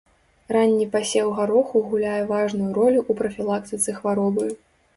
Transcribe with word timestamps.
Ранні 0.55 0.87
пасеў 0.95 1.29
гароху 1.41 1.83
гуляе 1.91 2.23
важную 2.33 2.71
ролю 2.81 2.99
ў 3.09 3.19
прафілактыцы 3.23 3.89
хваробы. 4.03 4.51